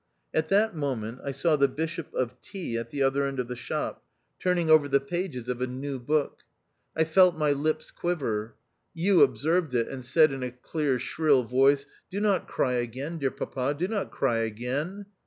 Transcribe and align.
At 0.33 0.49
that 0.49 0.75
moment 0.75 1.19
I 1.23 1.31
saw 1.31 1.55
the 1.55 1.67
Bishop 1.67 2.11
of 2.15 2.41
T 2.41 2.75
at 2.75 2.89
the 2.89 3.03
other 3.03 3.23
end 3.23 3.39
of 3.39 3.47
the 3.47 3.55
shop, 3.55 4.03
turning 4.39 4.67
over 4.67 4.87
the 4.87 4.99
pages 4.99 5.47
of 5.47 5.61
a 5.61 5.67
new 5.67 5.99
book. 5.99 6.39
I 6.97 7.03
felt 7.03 7.37
my 7.37 7.51
lips 7.51 7.91
quiver. 7.91 8.55
You 8.95 9.21
observed 9.21 9.75
it, 9.75 9.87
and 9.87 10.03
said 10.03 10.31
in 10.31 10.41
a 10.41 10.49
clear 10.49 10.97
shrill 10.97 11.43
voice, 11.43 11.85
"Do 12.09 12.19
not 12.19 12.47
cry 12.47 12.73
again, 12.73 13.19
dear 13.19 13.29
papa, 13.29 13.75
do 13.77 13.87
not 13.87 14.09
cry 14.09 14.37
again." 14.39 15.05